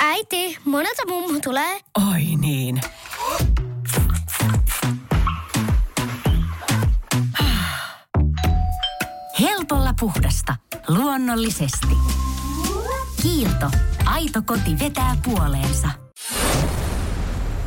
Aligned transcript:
Äiti, 0.00 0.58
monelta 0.64 1.02
mummu 1.08 1.40
tulee? 1.40 1.80
Oi 2.12 2.22
niin. 2.40 2.80
Helpolla 9.40 9.94
puhdasta. 10.00 10.56
Luonnollisesti. 10.88 11.96
Kiilto. 13.22 13.70
Aito 14.04 14.42
koti 14.42 14.78
vetää 14.78 15.16
puoleensa. 15.24 15.88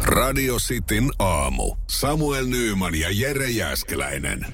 Radio 0.03 0.55
Cityn 0.55 1.11
aamu. 1.19 1.75
Samuel 1.89 2.45
Nyyman 2.45 2.95
ja 2.95 3.07
Jere 3.11 3.49
Jäskeläinen. 3.49 4.45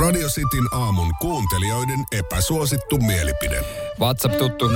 Radio 0.00 0.28
Cityn 0.28 0.66
aamun 0.72 1.14
kuuntelijoiden 1.20 2.04
epäsuosittu 2.12 2.98
mielipide. 2.98 3.60
WhatsApp 4.00 4.36
tuttu 4.36 4.68
0447255854. 4.68 4.72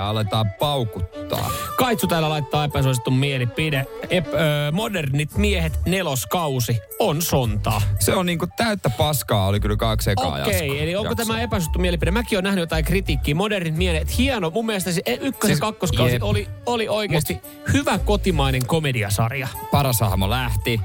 Aletaan 0.00 0.50
paukuttaa. 0.58 1.50
Kaitsu 1.78 2.06
täällä 2.06 2.28
laittaa 2.28 2.64
epäsuosittu 2.64 3.10
mielipide. 3.10 3.86
Ep, 4.10 4.26
ö, 4.26 4.38
modernit 4.72 5.36
miehet 5.36 5.72
neloskausi 5.86 6.78
on 6.98 7.22
sontaa. 7.22 7.82
Se 8.00 8.14
on 8.14 8.26
niinku 8.26 8.46
täyttä 8.56 8.90
paskaa, 8.90 9.46
oli 9.46 9.60
kyllä 9.60 9.76
kaksi 9.76 10.10
ekaa 10.10 10.26
Okei, 10.42 10.68
jasko- 10.68 10.82
eli 10.82 10.96
onko 10.96 11.10
jaksoa. 11.10 11.26
tämä 11.26 11.40
epäsuosittu 11.40 11.78
mielipide? 11.78 12.10
Mäkin 12.10 12.36
olen 12.36 12.44
nähnyt 12.44 12.62
jotain 12.62 12.84
kritiikkiä. 12.84 13.34
Modernit 13.34 13.76
miehet, 13.76 14.18
hieno. 14.18 14.50
Mun 14.50 14.66
mielestä 14.66 14.92
se 14.92 15.02
ykkös- 15.20 15.48
ja 15.48 15.54
Siis- 15.54 15.60
kakkoskausi 15.60 16.12
jep. 16.14 16.22
oli, 16.22 16.48
oli 16.66 16.88
oikeasti 16.88 17.38
hyvä 17.72 17.98
kotimainen 17.98 18.66
komediasarja. 18.66 19.48
Paras 19.70 20.00
hahmo 20.00 20.30
lähti. 20.30 20.80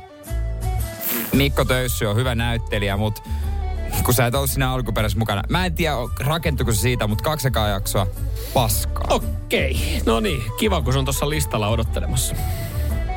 Mikko 1.37 1.65
Töyssy 1.65 2.05
on 2.05 2.15
hyvä 2.15 2.35
näyttelijä, 2.35 2.97
mutta 2.97 3.21
kun 4.03 4.13
sä 4.13 4.25
et 4.25 4.35
ollut 4.35 4.49
siinä 4.49 4.71
alkuperäisessä 4.71 5.19
mukana. 5.19 5.41
Mä 5.49 5.65
en 5.65 5.75
tiedä, 5.75 5.95
rakentuiko 6.19 6.71
se 6.71 6.79
siitä, 6.79 7.07
mutta 7.07 7.23
kaksi 7.23 7.47
ekaa 7.47 7.67
jaksoa 7.67 8.07
paskaa. 8.53 9.07
Okei, 9.09 10.01
no 10.05 10.19
niin. 10.19 10.41
Kiva, 10.59 10.81
kun 10.81 10.93
se 10.93 10.99
on 10.99 11.05
tuossa 11.05 11.29
listalla 11.29 11.67
odottelemassa. 11.67 12.35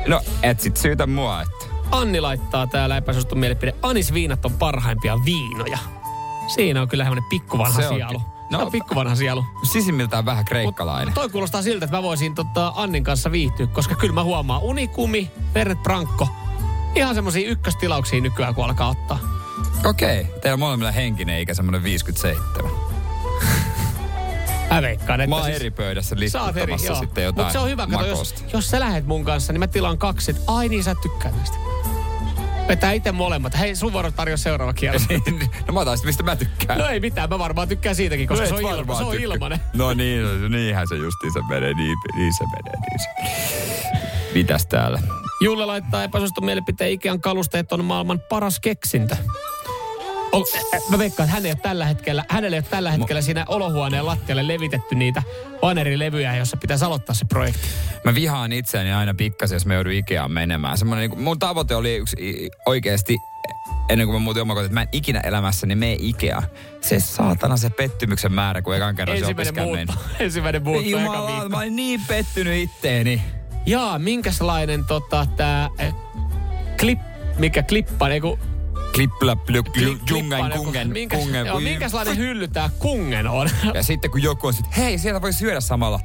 No, 0.07 0.21
et 0.43 0.59
sit 0.59 0.77
syytä 0.77 1.07
mua, 1.07 1.41
että... 1.41 1.65
Anni 1.91 2.21
laittaa 2.21 2.67
täällä 2.67 2.97
epäsuosittu 2.97 3.35
mielipide. 3.35 3.75
Anisviinat 3.81 4.45
on 4.45 4.53
parhaimpia 4.53 5.17
viinoja. 5.25 5.77
Siinä 6.47 6.81
on 6.81 6.87
kyllä 6.87 7.03
semmoinen 7.03 7.29
pikkuvanha 7.29 7.81
sielu. 7.81 8.13
No, 8.13 8.21
No, 8.51 8.65
on 8.65 8.71
pikkuvanha 8.71 9.15
sielu. 9.15 9.45
Sisimmiltään 9.71 10.25
vähän 10.25 10.39
Mut 10.41 10.47
kreikkalainen. 10.47 11.13
toi 11.13 11.29
kuulostaa 11.29 11.61
siltä, 11.61 11.85
että 11.85 11.97
mä 11.97 12.03
voisin 12.03 12.35
tota 12.35 12.73
Annin 12.75 13.03
kanssa 13.03 13.31
viihtyä, 13.31 13.67
koska 13.67 13.95
kyllä 13.95 14.13
mä 14.13 14.23
huomaan 14.23 14.61
Unikumi, 14.61 15.31
Fernet 15.53 15.83
Branco, 15.83 16.27
ihan 16.95 17.15
semmosia 17.15 17.49
ykköstilauksia 17.49 18.21
nykyään, 18.21 18.55
kun 18.55 18.65
alkaa 18.65 18.89
ottaa. 18.89 19.19
Okei, 19.85 20.27
teillä 20.41 20.57
molemmilla 20.57 20.91
henkinen 20.91 21.39
ikä 21.39 21.53
semmoinen 21.53 21.83
57. 21.83 22.71
Mä 24.71 24.81
veikkaan, 24.81 25.21
että 25.21 25.29
Mä 25.29 25.35
oon 25.35 25.45
siis- 25.45 25.55
eri 25.55 25.71
pöydässä 25.71 26.15
eri, 26.15 26.19
litkuttamassa 26.19 26.87
joo. 26.87 26.99
sitten 26.99 27.23
jotain 27.23 27.45
Mut 27.45 27.51
se 27.53 27.59
on 27.59 27.69
hyvä, 27.69 27.87
kato, 27.87 28.05
jos, 28.05 28.35
jos 28.53 28.69
sä 28.69 28.79
lähet 28.79 29.05
mun 29.05 29.25
kanssa, 29.25 29.53
niin 29.53 29.59
mä 29.59 29.67
tilaan 29.67 29.97
kaksi, 29.97 30.31
että 30.31 30.43
ai 30.47 30.69
niin 30.69 30.83
sä 30.83 30.95
tykkää 31.01 31.31
näistä. 31.31 31.57
Vetää 32.67 32.91
itse 32.91 33.11
molemmat. 33.11 33.59
Hei, 33.59 33.75
sun 33.75 33.93
vuoro 33.93 34.11
tarjoa 34.11 34.37
seuraava 34.37 34.73
kierros. 34.73 35.01
no 35.67 35.73
mä 35.73 35.79
otan 35.79 35.97
sit, 35.97 36.05
mistä 36.05 36.23
mä 36.23 36.35
tykkään. 36.35 36.79
no 36.79 36.87
ei 36.87 36.99
mitään, 36.99 37.29
mä 37.29 37.39
varmaan 37.39 37.67
tykkään 37.67 37.95
siitäkin, 37.95 38.27
koska 38.27 38.43
No 38.43 38.49
se 38.57 38.65
on, 38.65 38.77
ilma, 38.79 38.97
se 38.97 39.03
on 39.03 39.15
ilmanen. 39.15 39.59
No 39.73 39.93
niin, 39.93 40.41
no 40.41 40.47
niinhän 40.47 40.87
se 40.87 40.95
justiinsa 40.95 41.39
menee, 41.49 41.73
niin, 41.73 41.97
niin 42.15 42.33
se 42.37 42.43
menee, 42.43 42.79
niin 42.79 42.99
se 42.99 44.33
Mitäs 44.33 44.65
täällä? 44.65 44.99
Julle 45.41 45.65
laittaa 45.65 46.03
epäsuosittu 46.03 46.41
mielipiteen 46.41 46.91
Ikean 46.91 47.21
kalusteet 47.21 47.71
on 47.71 47.85
maailman 47.85 48.19
paras 48.29 48.59
keksintö. 48.59 49.15
O, 50.31 50.45
ä, 50.55 50.77
ä, 50.77 50.79
mä 50.89 50.97
veikkaan, 50.97 51.25
että 51.25 51.35
hän 51.35 51.45
ei 51.45 51.51
ole 51.51 51.59
tällä 51.61 51.85
hetkellä, 51.85 52.25
hänelle 52.29 52.55
ei 52.55 52.59
ole 52.59 52.67
tällä 52.69 52.91
hetkellä 52.91 53.21
siinä 53.21 53.45
olohuoneen 53.47 54.05
lattialle 54.05 54.47
levitetty 54.47 54.95
niitä 54.95 55.23
vanerilevyjä, 55.61 56.35
jossa 56.35 56.57
pitäisi 56.57 56.85
aloittaa 56.85 57.15
se 57.15 57.25
projekti. 57.25 57.67
Mä 58.03 58.15
vihaan 58.15 58.51
itseäni 58.51 58.91
aina 58.91 59.13
pikkasen, 59.13 59.55
jos 59.55 59.65
mä 59.65 59.73
joudun 59.73 59.93
Ikeaan 59.93 60.31
menemään. 60.31 60.77
Semmoinen, 60.77 61.09
niin 61.09 61.21
mun 61.21 61.39
tavoite 61.39 61.75
oli 61.75 61.95
yksi 61.95 62.15
oikeasti, 62.65 63.17
ennen 63.89 64.07
kuin 64.07 64.15
mä 64.15 64.19
muutin 64.23 64.41
omakotiin, 64.41 64.65
että 64.65 64.73
mä 64.73 64.81
en 64.81 64.87
ikinä 64.91 65.19
elämässäni 65.19 65.75
mene 65.75 65.97
Ikea. 65.99 66.43
Se 66.81 66.99
saatana 66.99 67.57
se 67.57 67.69
pettymyksen 67.69 68.33
määrä, 68.33 68.61
kun 68.61 68.75
ekan 68.75 68.95
kerran 68.95 69.17
se 69.17 69.21
Ensimmäinen 69.21 69.53
opiskelen 69.53 69.87
muutto. 69.87 70.05
Ensimmäinen 70.23 70.63
muutto 70.63 70.89
Jumala, 70.89 71.49
mä 71.49 71.57
olin 71.57 71.75
niin 71.75 72.01
pettynyt 72.07 72.63
itteeni. 72.63 73.40
Jaa, 73.65 73.99
minkälainen 73.99 74.85
tota 74.85 75.25
tää 75.25 75.69
äh, 75.81 75.93
klip, 76.79 76.99
mikä 77.37 77.63
klippa, 77.63 78.09
eiku, 78.09 78.39
Klippilä, 78.93 79.35
pluk, 79.35 79.67
kli- 79.67 79.99
jungen, 80.09 80.51
kungen, 80.57 80.89
minkäs, 80.93 81.19
kungen. 81.19 81.45
joo, 81.45 81.59
minkälainen 81.59 82.17
hylly 82.17 82.47
tää 82.47 82.69
kungen 82.79 83.27
on? 83.27 83.49
Ja 83.73 83.83
sitten 83.83 84.11
kun 84.11 84.23
joku 84.23 84.47
on 84.47 84.53
sit, 84.53 84.77
hei, 84.77 84.97
sieltä 84.97 85.21
voi 85.21 85.33
syödä 85.33 85.59
samalla. 85.59 85.99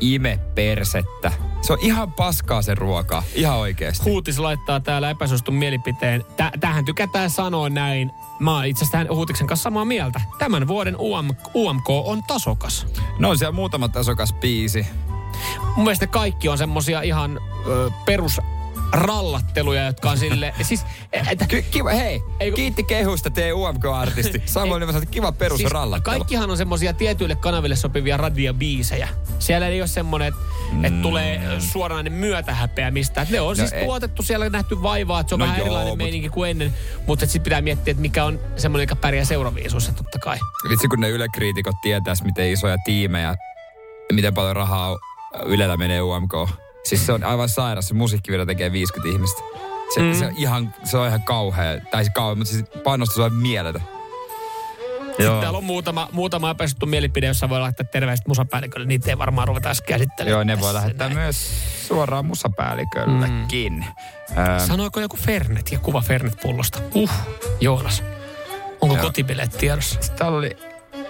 Ime 0.00 0.38
persettä. 0.54 1.32
Se 1.62 1.72
on 1.72 1.78
ihan 1.82 2.12
paskaa 2.12 2.62
se 2.62 2.74
ruokaa. 2.74 3.22
Ihan 3.34 3.56
oikeesti. 3.56 4.04
Huutis 4.04 4.38
laittaa 4.38 4.80
täällä 4.80 5.10
epäsuostun 5.10 5.54
mielipiteen. 5.54 6.24
Tä, 6.36 6.52
tähän 6.60 6.84
tykätään 6.84 7.30
sanoa 7.30 7.68
näin. 7.68 8.10
Mä 8.38 8.54
oon 8.54 8.66
itse 8.66 8.84
asiassa 8.84 9.14
Huutiksen 9.14 9.46
kanssa 9.46 9.62
samaa 9.62 9.84
mieltä. 9.84 10.20
Tämän 10.38 10.68
vuoden 10.68 10.96
UM, 10.98 11.28
UMK 11.54 11.90
on 11.90 12.22
tasokas. 12.22 12.86
No 13.18 13.30
on 13.30 13.38
siellä 13.38 13.52
muutama 13.52 13.88
tasokas 13.88 14.32
biisi. 14.32 14.86
Mun 15.76 15.84
mielestä 15.84 16.06
kaikki 16.06 16.48
on 16.48 16.58
semmosia 16.58 17.02
ihan 17.02 17.40
ö, 17.66 17.90
perus 18.06 18.40
rallatteluja, 18.92 19.84
jotka 19.86 20.10
on 20.10 20.18
sille... 20.18 20.54
siis, 20.62 20.86
että, 21.30 21.46
Ky- 21.46 21.62
kiva, 21.62 21.90
hei, 21.90 22.22
Ei 22.40 22.52
kiitti 22.52 22.84
kehusta 22.84 23.30
tee 23.30 23.52
UMK-artisti. 23.52 24.42
Samoin 24.46 24.80
niin 24.86 25.08
kiva 25.08 25.32
perus 25.32 25.58
siis 25.58 25.70
rallattelu. 25.70 26.18
kaikkihan 26.18 26.50
on 26.50 26.56
semmosia 26.56 26.92
tietyille 26.92 27.34
kanaville 27.34 27.76
sopivia 27.76 28.16
radiobiisejä. 28.16 29.08
Siellä 29.38 29.66
ei 29.68 29.80
ole 29.80 29.86
semmonen, 29.88 30.28
että 30.28 30.40
mm. 30.72 30.84
et 30.84 31.02
tulee 31.02 31.40
suoranainen 31.58 32.12
myötähäpeä 32.12 32.90
mistään. 32.90 33.24
Et 33.26 33.30
Ne 33.32 33.40
on 33.40 33.48
no 33.48 33.54
siis 33.54 33.72
ei. 33.72 33.84
tuotettu, 33.84 34.22
siellä 34.22 34.46
on 34.46 34.52
nähty 34.52 34.82
vaivaa, 34.82 35.20
että 35.20 35.28
se 35.28 35.34
on 35.34 35.38
No 35.38 35.44
vähän 35.44 35.58
joo, 35.58 35.64
erilainen 35.66 35.92
mut- 35.92 35.98
meininki 35.98 36.28
kuin 36.28 36.50
ennen. 36.50 36.74
Mutta 37.06 37.26
sitten 37.26 37.42
pitää 37.42 37.60
miettiä, 37.60 37.90
että 37.92 38.00
mikä 38.00 38.24
on 38.24 38.40
semmoinen, 38.56 38.82
joka 38.82 38.96
pärjää 38.96 39.24
seuraviisuissa 39.24 39.92
totta 39.92 40.18
kai. 40.18 40.38
Vitsi, 40.70 40.88
kun 40.88 41.00
ne 41.00 41.08
Yle-kriitikot 41.10 41.76
tietäis, 41.82 42.22
miten 42.24 42.52
isoja 42.52 42.76
tiimejä 42.84 43.34
miten 44.12 44.34
paljon 44.34 44.56
rahaa 44.56 44.96
Ylellä 45.44 45.76
menee 45.76 46.02
UMK. 46.02 46.32
Siis 46.84 47.06
se 47.06 47.12
on 47.12 47.24
aivan 47.24 47.48
sairas, 47.48 47.88
se 47.88 47.94
musiikkivideo 47.94 48.46
tekee 48.46 48.72
50 48.72 49.14
ihmistä. 49.14 49.42
Se, 49.94 50.00
mm. 50.00 50.14
se, 50.14 50.26
on 50.26 50.32
ihan, 50.36 50.74
se 50.84 50.96
on 50.96 51.08
ihan 51.08 51.22
kauhea, 51.22 51.80
tai 51.90 52.04
siis 52.04 52.14
kauhea, 52.14 52.34
mutta 52.34 52.52
siis 52.52 52.64
panostus 52.84 53.18
on 53.18 53.34
mieletön. 53.34 53.82
Sitten 55.06 55.40
täällä 55.40 55.58
on 55.58 55.64
muutama, 55.64 56.08
muutama 56.12 56.50
epäsuttu 56.50 56.86
mielipide, 56.86 57.26
jossa 57.26 57.48
voi 57.48 57.60
laittaa 57.60 57.86
terveiset 57.92 58.28
musapäällikölle. 58.28 58.86
Niitä 58.86 59.10
ei 59.10 59.18
varmaan 59.18 59.48
ruveta 59.48 59.68
edes 59.68 59.82
käsittelemään. 59.82 60.32
Joo, 60.32 60.44
ne 60.44 60.60
voi 60.60 60.74
lähettää 60.74 61.08
näin. 61.08 61.18
myös 61.18 61.50
suoraan 61.88 62.24
musapäälliköllekin. 62.24 63.84
Mm. 64.30 64.66
Sanoiko 64.66 65.00
joku 65.00 65.16
Fernet 65.16 65.72
ja 65.72 65.78
kuva 65.78 66.00
Fernet-pullosta? 66.00 66.80
Uh, 66.94 67.10
Joonas. 67.60 68.02
Onko 68.80 68.94
Joo. 68.94 69.04
kotibileet 69.04 69.58
tiedossa? 69.58 70.00
täällä 70.18 70.38
oli 70.38 70.56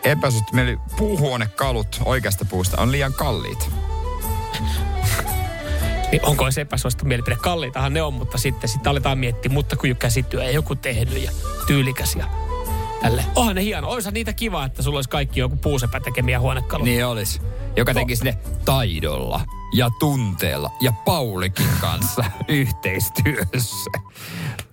epäsuttu 0.04 0.52
mieli 0.52 0.78
puuhuonekalut 0.96 2.00
oikeasta 2.04 2.44
puusta 2.44 2.82
on 2.82 2.92
liian 2.92 3.12
kalliit. 3.12 3.70
Niin 6.12 6.26
onko 6.26 6.50
se 6.50 6.60
epäsuosittu 6.60 7.04
mielipide? 7.04 7.36
Kalliitahan 7.36 7.92
ne 7.92 8.02
on, 8.02 8.14
mutta 8.14 8.38
sitten, 8.38 8.68
sitten 8.68 8.90
aletaan 8.90 9.18
miettiä, 9.18 9.52
mutta 9.52 9.76
kun 9.76 9.88
jo 9.88 9.94
käsityö 9.94 10.44
ei 10.44 10.54
joku 10.54 10.74
tehnyt 10.74 11.22
ja 11.22 11.30
tyylikäs 11.66 12.16
ja 12.16 12.26
tälle. 13.02 13.24
Onhan 13.36 13.54
ne 13.54 13.62
hieno. 13.62 13.88
Oisa 13.88 14.10
niitä 14.10 14.32
kiva, 14.32 14.64
että 14.64 14.82
sulla 14.82 14.98
olisi 14.98 15.10
kaikki 15.10 15.40
joku 15.40 15.56
puusepä 15.56 16.00
tekemiä 16.00 16.40
huonekaluja. 16.40 16.84
Niin 16.84 17.06
olisi. 17.06 17.40
Joka 17.76 17.94
tekisi 17.94 18.24
ne 18.24 18.38
taidolla 18.64 19.40
ja 19.74 19.90
tunteella 20.00 20.70
ja 20.80 20.92
Paulikin 21.04 21.68
kanssa 21.80 22.24
yhteistyössä. 22.48 23.90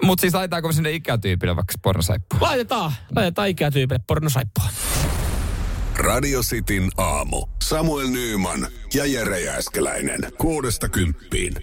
Mutta 0.03 0.21
siis 0.21 0.33
laitetaanko 0.33 0.67
me 0.67 0.73
sinne 0.73 0.91
ikätyypille 0.91 1.55
vaikka 1.55 1.73
pornosaippua? 1.81 2.39
Laitetaan, 2.41 2.91
laitetaan 3.15 3.47
ikätyypille 3.47 4.01
pornosaippua. 4.07 4.65
Radio 6.07 6.41
Cityn 6.41 6.89
aamu. 6.97 7.47
Samuel 7.63 8.07
Nyyman 8.07 8.67
ja 8.93 9.05
Jere 9.05 9.39
Jääskeläinen. 9.39 10.19
Kuudesta 10.37 10.89
kymppiin. 10.89 11.53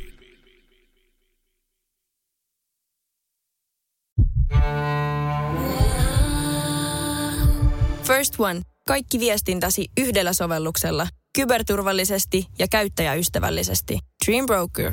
First 8.02 8.34
One. 8.38 8.60
Kaikki 8.86 9.20
viestintäsi 9.20 9.86
yhdellä 10.00 10.32
sovelluksella. 10.32 11.06
Kyberturvallisesti 11.36 12.46
ja 12.58 12.66
käyttäjäystävällisesti. 12.68 13.98
Dream 14.26 14.46
Broker. 14.46 14.92